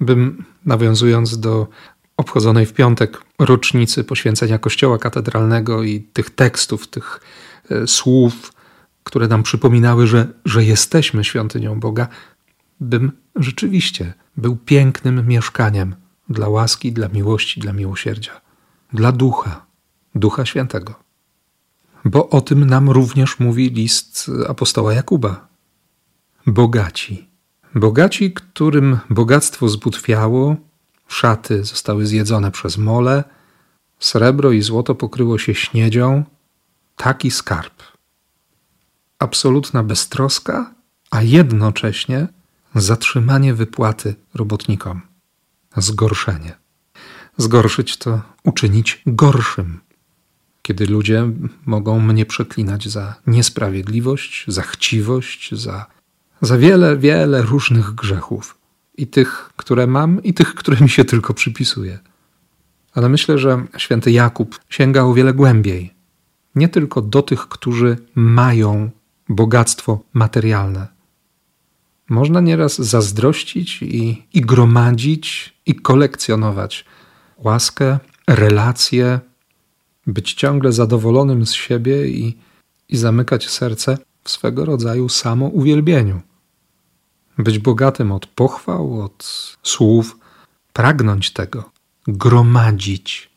Bym, 0.00 0.44
nawiązując 0.64 1.38
do 1.40 1.68
obchodzonej 2.16 2.66
w 2.66 2.72
piątek 2.72 3.22
rocznicy 3.38 4.04
poświęcenia 4.04 4.58
Kościoła 4.58 4.98
Katedralnego 4.98 5.82
i 5.82 6.00
tych 6.00 6.30
tekstów, 6.30 6.88
tych 6.88 7.20
e, 7.70 7.86
słów, 7.86 8.52
które 9.04 9.28
nam 9.28 9.42
przypominały, 9.42 10.06
że, 10.06 10.28
że 10.44 10.64
jesteśmy 10.64 11.24
świątynią 11.24 11.80
Boga, 11.80 12.08
bym 12.80 13.12
rzeczywiście 13.36 14.14
był 14.36 14.56
pięknym 14.56 15.28
mieszkaniem 15.28 15.94
dla 16.28 16.48
łaski, 16.48 16.92
dla 16.92 17.08
miłości, 17.08 17.60
dla 17.60 17.72
miłosierdzia, 17.72 18.40
dla 18.92 19.12
ducha, 19.12 19.66
ducha 20.14 20.46
świętego. 20.46 20.94
Bo 22.04 22.28
o 22.28 22.40
tym 22.40 22.64
nam 22.64 22.90
również 22.90 23.38
mówi 23.38 23.70
list 23.70 24.30
apostoła 24.48 24.94
Jakuba 24.94 25.48
bogaci. 26.46 27.28
Bogaci, 27.74 28.32
którym 28.32 28.98
bogactwo 29.10 29.68
zbutwiało, 29.68 30.56
szaty 31.08 31.64
zostały 31.64 32.06
zjedzone 32.06 32.50
przez 32.50 32.78
mole, 32.78 33.24
srebro 33.98 34.52
i 34.52 34.62
złoto 34.62 34.94
pokryło 34.94 35.38
się 35.38 35.54
śniedzią, 35.54 36.24
taki 36.96 37.30
skarb. 37.30 37.82
Absolutna 39.18 39.82
beztroska, 39.82 40.74
a 41.10 41.22
jednocześnie 41.22 42.28
zatrzymanie 42.74 43.54
wypłaty 43.54 44.14
robotnikom. 44.34 45.00
Zgorszenie. 45.76 46.56
Zgorszyć 47.36 47.96
to 47.96 48.22
uczynić 48.44 49.02
gorszym. 49.06 49.80
Kiedy 50.62 50.86
ludzie 50.86 51.30
mogą 51.66 52.00
mnie 52.00 52.26
przeklinać 52.26 52.88
za 52.88 53.14
niesprawiedliwość, 53.26 54.44
za 54.48 54.62
chciwość, 54.62 55.54
za 55.54 55.86
za 56.44 56.58
wiele, 56.58 56.96
wiele 56.96 57.42
różnych 57.42 57.94
grzechów. 57.94 58.58
I 58.96 59.06
tych, 59.06 59.50
które 59.56 59.86
mam, 59.86 60.22
i 60.22 60.34
tych, 60.34 60.54
które 60.54 60.76
mi 60.80 60.88
się 60.88 61.04
tylko 61.04 61.34
przypisuje. 61.34 61.98
Ale 62.94 63.08
myślę, 63.08 63.38
że 63.38 63.66
święty 63.76 64.10
Jakub 64.10 64.60
sięga 64.68 65.02
o 65.02 65.14
wiele 65.14 65.34
głębiej. 65.34 65.94
Nie 66.54 66.68
tylko 66.68 67.02
do 67.02 67.22
tych, 67.22 67.48
którzy 67.48 67.96
mają 68.14 68.90
bogactwo 69.28 70.00
materialne. 70.12 70.93
Można 72.08 72.40
nieraz 72.40 72.78
zazdrościć 72.78 73.82
i, 73.82 74.26
i 74.32 74.40
gromadzić, 74.40 75.54
i 75.66 75.74
kolekcjonować 75.74 76.84
łaskę, 77.38 77.98
relacje, 78.28 79.20
być 80.06 80.34
ciągle 80.34 80.72
zadowolonym 80.72 81.46
z 81.46 81.52
siebie 81.52 82.08
i, 82.08 82.38
i 82.88 82.96
zamykać 82.96 83.48
serce 83.48 83.98
w 84.24 84.30
swego 84.30 84.64
rodzaju 84.64 85.08
samouwielbieniu 85.08 86.20
być 87.38 87.58
bogatym 87.58 88.12
od 88.12 88.26
pochwał, 88.26 89.02
od 89.02 89.24
słów, 89.62 90.18
pragnąć 90.72 91.30
tego, 91.30 91.70
gromadzić, 92.06 93.30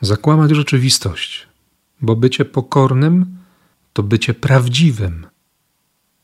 zakłamać 0.00 0.50
rzeczywistość, 0.50 1.48
bo 2.00 2.16
bycie 2.16 2.44
pokornym 2.44 3.38
to 3.92 4.02
bycie 4.02 4.34
prawdziwym. 4.34 5.26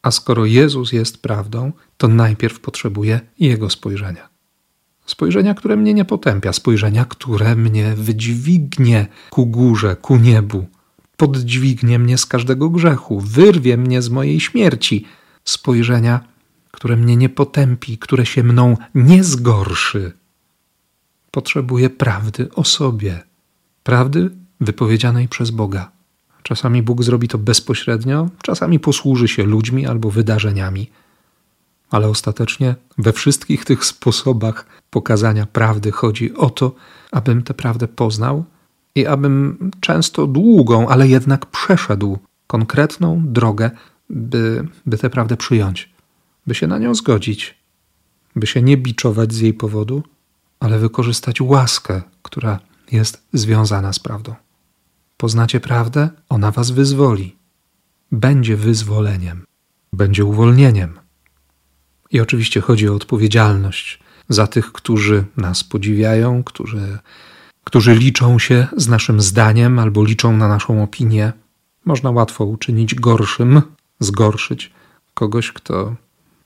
A 0.05 0.11
skoro 0.11 0.45
Jezus 0.45 0.93
jest 0.93 1.23
prawdą, 1.23 1.73
to 1.97 2.09
najpierw 2.09 2.61
potrzebuję 2.61 3.21
Jego 3.39 3.71
spojrzenia. 3.71 4.29
Spojrzenia, 5.07 5.55
które 5.55 5.77
mnie 5.77 5.95
nie 5.95 6.05
potępia, 6.05 6.53
spojrzenia, 6.53 7.05
które 7.05 7.57
mnie 7.57 7.95
wydźwignie 7.97 9.07
ku 9.31 9.47
górze, 9.47 9.97
ku 9.97 10.17
niebu, 10.17 10.67
poddźwignie 11.17 11.99
mnie 11.99 12.19
z 12.19 12.27
każdego 12.27 12.71
grzechu, 12.71 13.21
wyrwie 13.21 13.77
mnie 13.77 14.03
z 14.03 14.11
mojej 14.11 14.41
śmierci. 14.41 15.07
Spojrzenia, 15.45 16.21
które 16.71 16.97
mnie 16.97 17.17
nie 17.17 17.29
potępi, 17.29 17.99
które 17.99 18.27
się 18.27 18.43
mną 18.43 18.77
nie 18.95 19.25
zgorszy. 19.25 20.13
Potrzebuję 21.31 21.91
prawdy 21.91 22.49
o 22.55 22.65
sobie, 22.65 23.23
prawdy 23.83 24.31
wypowiedzianej 24.61 25.29
przez 25.29 25.51
Boga. 25.51 25.94
Czasami 26.45 26.83
Bóg 26.83 27.03
zrobi 27.03 27.29
to 27.29 27.39
bezpośrednio, 27.39 28.29
czasami 28.43 28.79
posłuży 28.81 29.29
się 29.29 29.45
ludźmi 29.45 29.87
albo 29.87 30.11
wydarzeniami, 30.11 30.91
ale 31.91 32.09
ostatecznie 32.09 32.75
we 32.99 33.13
wszystkich 33.13 33.65
tych 33.65 33.85
sposobach 33.85 34.67
pokazania 34.91 35.47
prawdy 35.47 35.93
chodzi 35.93 36.35
o 36.35 36.51
to, 36.51 36.75
abym 37.13 37.43
tę 37.43 37.55
prawdę 37.55 37.89
poznał 37.89 38.45
i 38.95 39.07
abym 39.07 39.71
często 39.81 40.27
długą, 40.27 40.89
ale 40.89 41.09
jednak 41.09 41.47
przeszedł 41.47 42.19
konkretną 42.47 43.23
drogę, 43.25 43.71
by, 44.11 44.69
by 44.87 44.99
tę 44.99 45.11
prawdę 45.11 45.37
przyjąć 45.37 45.95
by 46.47 46.55
się 46.55 46.67
na 46.67 46.79
nią 46.79 46.95
zgodzić, 46.95 47.55
by 48.37 48.47
się 48.47 48.63
nie 48.63 48.77
biczować 48.77 49.33
z 49.33 49.41
jej 49.41 49.55
powodu, 49.55 50.03
ale 50.61 50.79
wykorzystać 50.79 51.41
łaskę, 51.41 52.03
która 52.23 52.61
jest 52.93 53.23
związana 53.33 53.93
z 53.93 53.99
prawdą. 53.99 54.35
Poznacie 55.25 55.61
prawdę, 55.61 56.09
ona 56.29 56.51
was 56.51 56.71
wyzwoli. 56.71 57.37
Będzie 58.13 58.57
wyzwoleniem, 58.57 59.45
będzie 59.93 60.25
uwolnieniem. 60.25 60.99
I 62.11 62.21
oczywiście 62.21 62.61
chodzi 62.61 62.89
o 62.89 62.95
odpowiedzialność 62.95 64.01
za 64.29 64.47
tych, 64.47 64.73
którzy 64.73 65.25
nas 65.37 65.65
podziwiają, 65.65 66.45
którzy, 66.45 66.99
którzy 67.65 67.95
liczą 67.95 68.39
się 68.39 68.67
z 68.77 68.89
naszym 68.89 69.21
zdaniem 69.21 69.79
albo 69.79 70.05
liczą 70.05 70.37
na 70.37 70.49
naszą 70.49 70.83
opinię. 70.83 71.33
Można 71.85 72.11
łatwo 72.11 72.45
uczynić 72.45 72.95
gorszym, 72.95 73.63
zgorszyć 74.01 74.73
kogoś, 75.15 75.53
kto, 75.53 75.97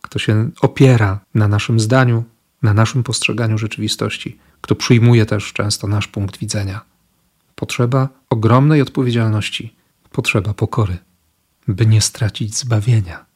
kto 0.02 0.18
się 0.18 0.50
opiera 0.60 1.20
na 1.34 1.48
naszym 1.48 1.80
zdaniu, 1.80 2.24
na 2.62 2.74
naszym 2.74 3.02
postrzeganiu 3.02 3.58
rzeczywistości, 3.58 4.38
kto 4.60 4.74
przyjmuje 4.74 5.26
też 5.26 5.52
często 5.52 5.86
nasz 5.86 6.06
punkt 6.06 6.38
widzenia. 6.38 6.87
Potrzeba 7.58 8.08
ogromnej 8.30 8.82
odpowiedzialności, 8.82 9.74
potrzeba 10.12 10.54
pokory, 10.54 10.98
by 11.68 11.86
nie 11.86 12.00
stracić 12.00 12.56
zbawienia, 12.56 13.26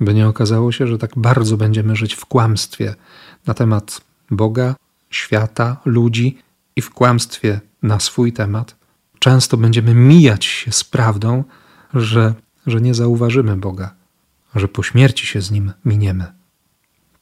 by 0.00 0.14
nie 0.14 0.28
okazało 0.28 0.72
się, 0.72 0.86
że 0.86 0.98
tak 0.98 1.10
bardzo 1.16 1.56
będziemy 1.56 1.96
żyć 1.96 2.14
w 2.14 2.26
kłamstwie 2.26 2.94
na 3.46 3.54
temat 3.54 4.00
Boga, 4.30 4.74
świata, 5.10 5.76
ludzi 5.84 6.38
i 6.76 6.82
w 6.82 6.90
kłamstwie 6.90 7.60
na 7.82 8.00
swój 8.00 8.32
temat. 8.32 8.76
Często 9.18 9.56
będziemy 9.56 9.94
mijać 9.94 10.44
się 10.44 10.72
z 10.72 10.84
prawdą, 10.84 11.44
że, 11.94 12.34
że 12.66 12.80
nie 12.80 12.94
zauważymy 12.94 13.56
Boga, 13.56 13.94
że 14.54 14.68
po 14.68 14.82
śmierci 14.82 15.26
się 15.26 15.40
z 15.40 15.50
nim 15.50 15.72
miniemy. 15.84 16.26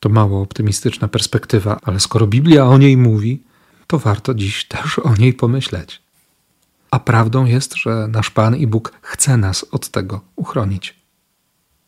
To 0.00 0.08
mało 0.08 0.42
optymistyczna 0.42 1.08
perspektywa, 1.08 1.78
ale 1.82 2.00
skoro 2.00 2.26
Biblia 2.26 2.64
o 2.64 2.78
niej 2.78 2.96
mówi, 2.96 3.42
to 3.86 3.98
warto 3.98 4.34
dziś 4.34 4.64
też 4.64 4.98
o 4.98 5.14
niej 5.14 5.34
pomyśleć. 5.34 6.07
A 6.90 6.98
prawdą 6.98 7.44
jest, 7.44 7.74
że 7.76 8.08
nasz 8.08 8.30
Pan 8.30 8.56
i 8.56 8.66
Bóg 8.66 8.92
chce 9.02 9.36
nas 9.36 9.66
od 9.70 9.88
tego 9.88 10.20
uchronić. 10.36 10.94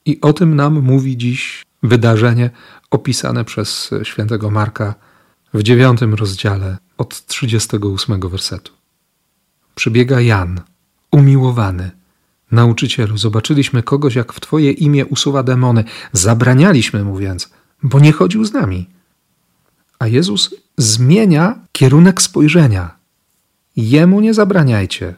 I 0.05 0.21
o 0.21 0.33
tym 0.33 0.57
nam 0.57 0.81
mówi 0.81 1.17
dziś 1.17 1.63
wydarzenie 1.83 2.51
opisane 2.91 3.45
przez 3.45 3.91
świętego 4.03 4.51
Marka 4.51 4.95
w 5.55 5.63
dziewiątym 5.63 6.15
rozdziale 6.15 6.79
od 6.99 7.27
38 7.27 8.21
wersetu. 8.21 8.73
Przybiega 9.75 10.21
Jan, 10.21 10.61
umiłowany. 11.11 11.91
Nauczycielu, 12.51 13.19
zobaczyliśmy 13.19 13.83
kogoś, 13.83 14.15
jak 14.15 14.33
w 14.33 14.41
Twoje 14.41 14.73
imię 14.73 15.07
usuwa 15.07 15.43
demony. 15.43 15.85
Zabranialiśmy 16.13 17.05
mu 17.05 17.17
więc, 17.17 17.51
bo 17.83 18.01
nie 18.01 18.13
chodził 18.13 18.45
z 18.45 18.53
nami. 18.53 18.87
A 19.99 20.07
Jezus 20.07 20.55
zmienia 20.77 21.59
kierunek 21.73 22.23
spojrzenia. 22.23 23.00
Jemu 23.77 24.21
nie 24.21 24.35
zabraniajcie. 24.35 25.15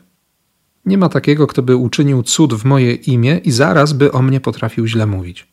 Nie 0.85 0.99
ma 0.99 1.09
takiego, 1.09 1.47
kto 1.47 1.63
by 1.63 1.77
uczynił 1.77 2.23
cud 2.23 2.55
w 2.55 2.65
moje 2.65 2.95
imię 2.95 3.41
i 3.45 3.51
zaraz 3.51 3.93
by 3.93 4.13
o 4.13 4.23
mnie 4.23 4.41
potrafił 4.41 4.87
źle 4.87 5.07
mówić. 5.07 5.49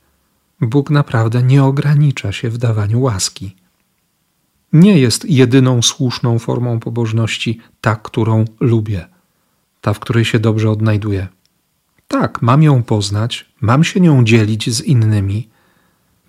Bóg 0.62 0.90
naprawdę 0.90 1.44
nie 1.44 1.64
ogranicza 1.64 2.32
się 2.32 2.50
w 2.50 2.58
dawaniu 2.58 3.02
łaski. 3.02 3.56
Nie 4.74 5.00
jest 5.00 5.26
jedyną 5.26 5.82
słuszną 5.82 6.40
formą 6.40 6.80
pobożności 6.80 7.60
ta, 7.82 7.96
którą 7.96 8.46
lubię, 8.60 9.08
ta, 9.82 9.94
w 9.94 10.00
której 10.00 10.26
się 10.26 10.40
dobrze 10.40 10.70
odnajduję. 10.70 11.28
Tak, 12.08 12.42
mam 12.42 12.64
ją 12.64 12.84
poznać, 12.84 13.52
mam 13.62 13.84
się 13.84 14.00
nią 14.00 14.24
dzielić 14.24 14.76
z 14.76 14.82
innymi, 14.82 15.50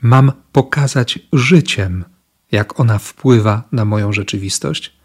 mam 0.02 0.32
pokazać 0.52 1.18
życiem, 1.32 2.04
jak 2.52 2.80
ona 2.80 2.98
wpływa 2.98 3.62
na 3.72 3.84
moją 3.84 4.12
rzeczywistość, 4.12 4.96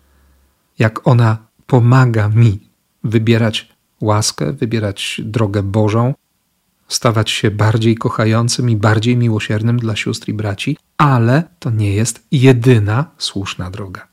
jak 0.79 1.07
ona 1.07 1.37
pomaga 1.67 2.29
mi 2.29 2.59
wybierać 3.03 3.69
łaskę, 4.01 4.53
wybierać 4.53 5.21
drogę 5.23 5.63
Bożą, 5.63 6.13
stawać 6.87 7.31
się 7.31 7.51
bardziej 7.51 7.95
kochającym 7.95 8.69
i 8.69 8.75
bardziej 8.75 9.17
miłosiernym 9.17 9.79
dla 9.79 9.95
sióstr 9.95 10.29
i 10.29 10.33
braci, 10.33 10.77
ale 10.97 11.43
to 11.59 11.69
nie 11.69 11.93
jest 11.93 12.27
jedyna 12.31 13.11
słuszna 13.17 13.71
droga. 13.71 14.07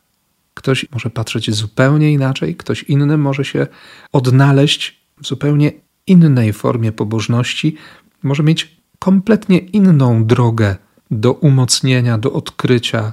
Ktoś 0.54 0.86
może 0.92 1.10
patrzeć 1.10 1.50
zupełnie 1.50 2.12
inaczej, 2.12 2.56
ktoś 2.56 2.82
inny 2.82 3.18
może 3.18 3.44
się 3.44 3.66
odnaleźć 4.12 5.02
w 5.20 5.26
zupełnie 5.26 5.72
innej 6.06 6.52
formie 6.52 6.92
pobożności, 6.92 7.76
może 8.22 8.42
mieć 8.42 8.76
kompletnie 8.98 9.58
inną 9.58 10.24
drogę 10.24 10.76
do 11.10 11.32
umocnienia, 11.32 12.18
do 12.18 12.32
odkrycia, 12.32 13.12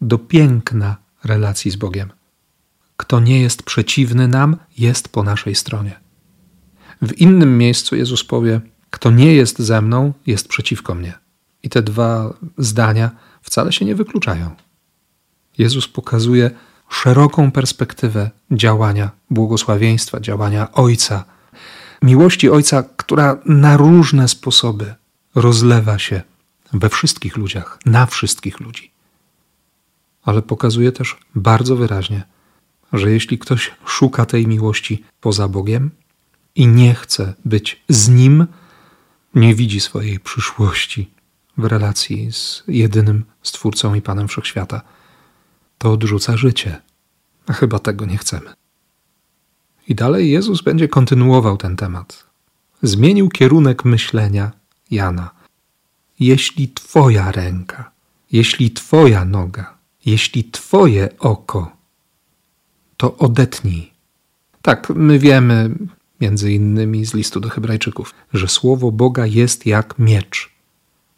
do 0.00 0.18
piękna 0.18 0.96
relacji 1.24 1.70
z 1.70 1.76
Bogiem. 1.76 2.17
Kto 2.98 3.20
nie 3.20 3.40
jest 3.40 3.62
przeciwny 3.62 4.28
nam, 4.28 4.56
jest 4.78 5.08
po 5.08 5.22
naszej 5.22 5.54
stronie. 5.54 6.00
W 7.02 7.12
innym 7.12 7.58
miejscu 7.58 7.96
Jezus 7.96 8.24
powie: 8.24 8.60
Kto 8.90 9.10
nie 9.10 9.34
jest 9.34 9.58
ze 9.58 9.82
mną, 9.82 10.12
jest 10.26 10.48
przeciwko 10.48 10.94
mnie. 10.94 11.18
I 11.62 11.68
te 11.68 11.82
dwa 11.82 12.34
zdania 12.58 13.10
wcale 13.42 13.72
się 13.72 13.84
nie 13.84 13.94
wykluczają. 13.94 14.50
Jezus 15.58 15.88
pokazuje 15.88 16.50
szeroką 16.88 17.50
perspektywę 17.50 18.30
działania 18.50 19.10
błogosławieństwa, 19.30 20.20
działania 20.20 20.72
Ojca, 20.72 21.24
miłości 22.02 22.50
Ojca, 22.50 22.82
która 22.96 23.38
na 23.44 23.76
różne 23.76 24.28
sposoby 24.28 24.94
rozlewa 25.34 25.98
się 25.98 26.22
we 26.72 26.88
wszystkich 26.88 27.36
ludziach, 27.36 27.78
na 27.86 28.06
wszystkich 28.06 28.60
ludzi. 28.60 28.90
Ale 30.22 30.42
pokazuje 30.42 30.92
też 30.92 31.16
bardzo 31.34 31.76
wyraźnie, 31.76 32.22
że 32.92 33.10
jeśli 33.10 33.38
ktoś 33.38 33.70
szuka 33.86 34.26
tej 34.26 34.46
miłości 34.46 35.04
poza 35.20 35.48
Bogiem 35.48 35.90
i 36.54 36.66
nie 36.66 36.94
chce 36.94 37.34
być 37.44 37.82
z 37.88 38.08
Nim, 38.08 38.46
nie 39.34 39.54
widzi 39.54 39.80
swojej 39.80 40.20
przyszłości 40.20 41.10
w 41.58 41.64
relacji 41.64 42.32
z 42.32 42.62
jedynym 42.68 43.24
Stwórcą 43.42 43.94
i 43.94 44.02
Panem 44.02 44.28
Wszechświata, 44.28 44.82
to 45.78 45.92
odrzuca 45.92 46.36
życie. 46.36 46.80
A 47.46 47.52
chyba 47.52 47.78
tego 47.78 48.06
nie 48.06 48.18
chcemy. 48.18 48.52
I 49.88 49.94
dalej 49.94 50.30
Jezus 50.30 50.62
będzie 50.62 50.88
kontynuował 50.88 51.56
ten 51.56 51.76
temat. 51.76 52.26
Zmienił 52.82 53.28
kierunek 53.28 53.84
myślenia 53.84 54.52
Jana. 54.90 55.30
Jeśli 56.20 56.68
Twoja 56.68 57.32
ręka, 57.32 57.90
jeśli 58.32 58.70
Twoja 58.70 59.24
noga, 59.24 59.74
jeśli 60.06 60.44
Twoje 60.44 61.18
oko 61.18 61.77
to 62.98 63.16
odetnij. 63.16 63.90
Tak, 64.62 64.90
my 64.94 65.18
wiemy, 65.18 65.70
między 66.20 66.52
innymi 66.52 67.06
z 67.06 67.14
listu 67.14 67.40
do 67.40 67.48
Hebrajczyków, 67.48 68.14
że 68.32 68.48
słowo 68.48 68.92
Boga 68.92 69.26
jest 69.26 69.66
jak 69.66 69.98
miecz. 69.98 70.50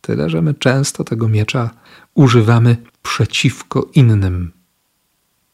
Tyle, 0.00 0.30
że 0.30 0.42
my 0.42 0.54
często 0.54 1.04
tego 1.04 1.28
miecza 1.28 1.70
używamy 2.14 2.76
przeciwko 3.02 3.88
innym. 3.94 4.52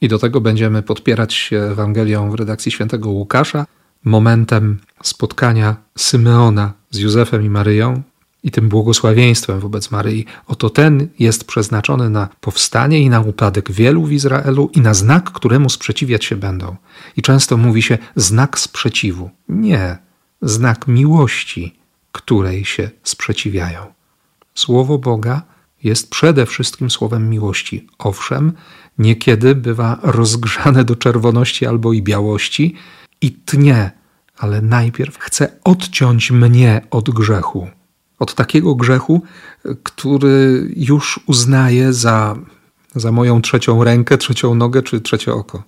I 0.01 0.09
do 0.09 0.19
tego 0.19 0.41
będziemy 0.41 0.83
podpierać 0.83 1.35
się 1.35 1.59
Ewangelią 1.59 2.31
w 2.31 2.35
redakcji 2.35 2.73
świętego 2.73 3.11
Łukasza, 3.11 3.67
momentem 4.05 4.79
spotkania 5.03 5.77
Symeona 5.99 6.73
z 6.91 6.99
Józefem 6.99 7.45
i 7.45 7.51
Maryją, 7.51 8.03
i 8.47 8.51
tym 8.51 8.69
błogosławieństwem 8.69 9.61
wobec 9.61 9.91
Maryi. 9.91 10.25
Oto 10.47 10.71
ten 10.71 11.09
jest 11.19 11.45
przeznaczony 11.45 12.11
na 12.11 12.29
powstanie 12.41 13.01
i 13.01 13.11
na 13.11 13.21
upadek 13.21 13.73
wielu 13.73 14.05
w 14.05 14.13
Izraelu 14.13 14.71
i 14.73 14.81
na 14.81 14.95
znak, 14.95 15.31
któremu 15.31 15.69
sprzeciwiać 15.69 16.25
się 16.25 16.37
będą. 16.37 16.77
I 17.17 17.23
często 17.23 17.57
mówi 17.57 17.83
się 17.83 17.99
znak 18.17 18.59
sprzeciwu. 18.59 19.31
Nie, 19.49 19.99
znak 20.43 20.87
miłości, 20.87 21.79
której 22.13 22.65
się 22.65 22.91
sprzeciwiają. 23.03 23.81
Słowo 24.55 24.99
Boga 24.99 25.43
jest 25.83 26.11
przede 26.11 26.47
wszystkim 26.47 26.91
słowem 26.91 27.31
miłości. 27.31 27.87
Owszem, 27.99 28.53
niekiedy 28.99 29.55
bywa 29.55 29.99
rozgrzane 30.03 30.85
do 30.85 30.97
czerwoności 30.97 31.67
albo 31.67 31.93
i 31.93 32.03
białości 32.03 32.75
i 33.21 33.33
tnie, 33.33 33.91
ale 34.39 34.63
najpierw 34.63 35.19
chce 35.19 35.53
odciąć 35.65 36.31
mnie 36.31 36.81
od 36.91 37.11
grzechu 37.11 37.69
od 38.18 38.35
takiego 38.35 38.74
grzechu, 38.74 39.22
który 39.83 40.68
już 40.76 41.20
uznaję 41.26 41.92
za, 41.92 42.37
za 42.94 43.12
moją 43.12 43.42
trzecią 43.42 43.85
rękę, 43.85 44.18
trzecią 44.18 44.55
nogę 44.55 44.83
czy 44.83 45.00
trzecie 45.00 45.35
oko, 45.35 45.62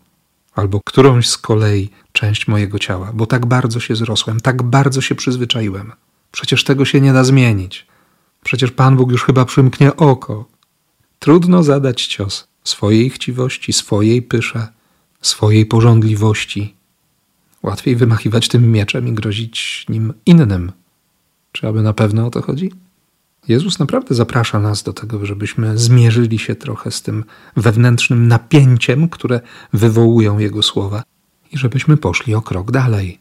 albo 0.54 0.80
którąś 0.84 1.28
z 1.28 1.38
kolei 1.38 1.90
część 2.12 2.48
mojego 2.48 2.78
ciała, 2.78 3.12
bo 3.14 3.26
tak 3.26 3.46
bardzo 3.46 3.80
się 3.80 3.96
zrosłem, 3.96 4.40
tak 4.40 4.62
bardzo 4.62 5.00
się 5.00 5.14
przyzwyczaiłem. 5.14 5.92
Przecież 6.32 6.64
tego 6.64 6.84
się 6.84 7.00
nie 7.00 7.12
da 7.12 7.24
zmienić. 7.24 7.86
Przecież 8.44 8.70
Pan 8.70 8.96
Bóg 8.96 9.10
już 9.10 9.24
chyba 9.24 9.44
przymknie 9.44 9.96
oko. 9.96 10.44
Trudno 11.18 11.62
zadać 11.62 12.06
cios 12.06 12.48
swojej 12.64 13.10
chciwości, 13.10 13.72
swojej 13.72 14.22
pysze, 14.22 14.68
swojej 15.22 15.66
porządliwości. 15.66 16.74
Łatwiej 17.62 17.96
wymachiwać 17.96 18.48
tym 18.48 18.72
mieczem 18.72 19.08
i 19.08 19.12
grozić 19.12 19.86
nim 19.88 20.12
innym, 20.26 20.72
czy 21.52 21.68
aby 21.68 21.82
na 21.82 21.92
pewno 21.92 22.26
o 22.26 22.30
to 22.30 22.42
chodzi? 22.42 22.72
Jezus 23.48 23.78
naprawdę 23.78 24.14
zaprasza 24.14 24.60
nas 24.60 24.82
do 24.82 24.92
tego, 24.92 25.26
żebyśmy 25.26 25.78
zmierzyli 25.78 26.38
się 26.38 26.54
trochę 26.54 26.90
z 26.90 27.02
tym 27.02 27.24
wewnętrznym 27.56 28.28
napięciem, 28.28 29.08
które 29.08 29.40
wywołują 29.72 30.38
Jego 30.38 30.62
słowa, 30.62 31.02
i 31.52 31.58
żebyśmy 31.58 31.96
poszli 31.96 32.34
o 32.34 32.42
krok 32.42 32.70
dalej. 32.70 33.18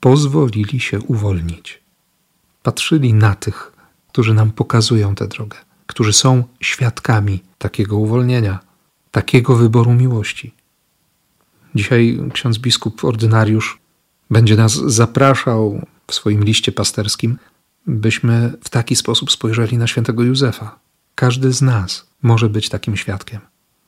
Pozwolili 0.00 0.80
się 0.80 1.00
uwolnić. 1.00 1.82
Patrzyli 2.62 3.14
na 3.14 3.34
tych, 3.34 3.72
którzy 4.08 4.34
nam 4.34 4.50
pokazują 4.50 5.14
tę 5.14 5.28
drogę, 5.28 5.58
którzy 5.86 6.12
są 6.12 6.44
świadkami 6.60 7.42
takiego 7.58 7.96
uwolnienia, 7.96 8.58
takiego 9.10 9.56
wyboru 9.56 9.92
miłości. 9.92 10.54
Dzisiaj 11.74 12.20
ksiądz 12.32 12.58
biskup 12.58 13.04
ordynariusz 13.04 13.78
będzie 14.30 14.56
nas 14.56 14.72
zapraszał 14.72 15.86
w 16.06 16.14
swoim 16.14 16.44
liście 16.44 16.72
pasterskim, 16.72 17.38
byśmy 17.86 18.52
w 18.64 18.68
taki 18.68 18.96
sposób 18.96 19.32
spojrzeli 19.32 19.78
na 19.78 19.86
świętego 19.86 20.22
Józefa. 20.22 20.78
Każdy 21.14 21.52
z 21.52 21.62
nas 21.62 22.06
może 22.22 22.48
być 22.48 22.68
takim 22.68 22.96
świadkiem. 22.96 23.40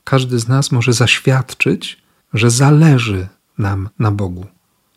Każdy 0.04 0.38
z 0.38 0.48
nas 0.48 0.72
może 0.72 0.92
zaświadczyć, 0.92 2.02
że 2.34 2.50
zależy 2.50 3.28
nam 3.58 3.88
na 3.98 4.10
Bogu. 4.10 4.46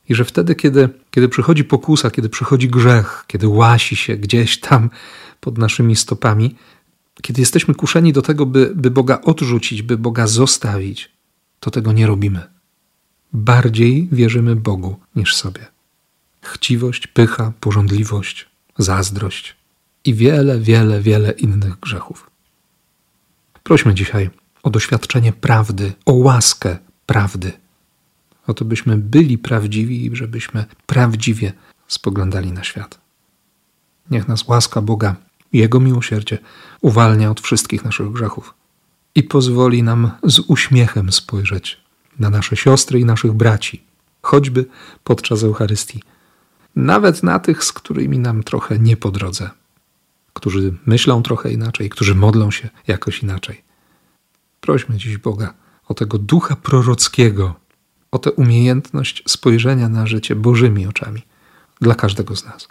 I 0.09 0.15
że 0.15 0.25
wtedy, 0.25 0.55
kiedy, 0.55 0.89
kiedy 1.11 1.29
przychodzi 1.29 1.63
pokusa, 1.63 2.11
kiedy 2.11 2.29
przychodzi 2.29 2.69
grzech, 2.69 3.23
kiedy 3.27 3.47
łasi 3.47 3.95
się 3.95 4.15
gdzieś 4.15 4.59
tam 4.59 4.89
pod 5.39 5.57
naszymi 5.57 5.95
stopami, 5.95 6.55
kiedy 7.21 7.41
jesteśmy 7.41 7.75
kuszeni 7.75 8.13
do 8.13 8.21
tego, 8.21 8.45
by, 8.45 8.71
by 8.75 8.91
Boga 8.91 9.21
odrzucić, 9.21 9.81
by 9.81 9.97
Boga 9.97 10.27
zostawić, 10.27 11.11
to 11.59 11.71
tego 11.71 11.91
nie 11.91 12.07
robimy. 12.07 12.43
Bardziej 13.33 14.09
wierzymy 14.11 14.55
Bogu 14.55 14.99
niż 15.15 15.35
sobie. 15.35 15.76
Chciwość, 16.47 17.07
pycha, 17.07 17.53
porządliwość, 17.59 18.45
zazdrość 18.77 19.55
i 20.05 20.13
wiele, 20.13 20.59
wiele, 20.59 21.01
wiele 21.01 21.31
innych 21.31 21.79
grzechów. 21.79 22.29
Prośmy 23.63 23.93
dzisiaj 23.93 24.29
o 24.63 24.69
doświadczenie 24.69 25.33
prawdy, 25.33 25.93
o 26.05 26.13
łaskę 26.13 26.77
prawdy. 27.05 27.51
O 28.47 28.53
to, 28.53 28.65
byśmy 28.65 28.97
byli 28.97 29.37
prawdziwi 29.37 30.05
i 30.05 30.15
żebyśmy 30.15 30.65
prawdziwie 30.85 31.53
spoglądali 31.87 32.51
na 32.51 32.63
świat. 32.63 32.99
Niech 34.11 34.27
nas 34.27 34.47
łaska 34.47 34.81
Boga 34.81 35.15
jego 35.53 35.79
miłosierdzie 35.79 36.37
uwalnia 36.81 37.31
od 37.31 37.41
wszystkich 37.41 37.85
naszych 37.85 38.11
grzechów 38.11 38.53
i 39.15 39.23
pozwoli 39.23 39.83
nam 39.83 40.11
z 40.23 40.39
uśmiechem 40.39 41.11
spojrzeć 41.11 41.81
na 42.19 42.29
nasze 42.29 42.55
siostry 42.55 42.99
i 42.99 43.05
naszych 43.05 43.33
braci, 43.33 43.83
choćby 44.21 44.65
podczas 45.03 45.43
Eucharystii, 45.43 46.03
nawet 46.77 47.23
na 47.23 47.39
tych, 47.39 47.63
z 47.63 47.73
którymi 47.73 48.19
nam 48.19 48.43
trochę 48.43 48.79
nie 48.79 48.97
po 48.97 49.11
drodze, 49.11 49.49
którzy 50.33 50.73
myślą 50.85 51.23
trochę 51.23 51.51
inaczej, 51.51 51.89
którzy 51.89 52.15
modlą 52.15 52.51
się 52.51 52.69
jakoś 52.87 53.23
inaczej. 53.23 53.63
Prośmy 54.61 54.97
dziś 54.97 55.17
Boga 55.17 55.53
o 55.87 55.93
tego 55.93 56.17
ducha 56.17 56.55
prorockiego, 56.55 57.55
o 58.11 58.19
tę 58.19 58.31
umiejętność 58.31 59.23
spojrzenia 59.27 59.89
na 59.89 60.07
życie 60.07 60.35
Bożymi 60.35 60.87
oczami 60.87 61.21
dla 61.81 61.95
każdego 61.95 62.35
z 62.35 62.45
nas. 62.45 62.67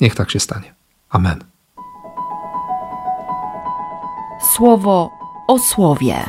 Niech 0.00 0.14
tak 0.14 0.30
się 0.30 0.40
stanie. 0.40 0.74
Amen. 1.10 1.44
Słowo 4.56 5.10
o 5.48 5.58
słowie. 5.58 6.24